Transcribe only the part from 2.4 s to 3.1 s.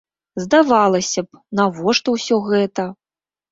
гэта?